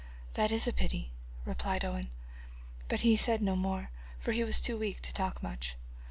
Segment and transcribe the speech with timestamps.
[0.33, 1.11] 'That is a pity,'
[1.45, 2.09] replied Owen,
[2.89, 5.75] but he said no more, for he was too weak to talk much.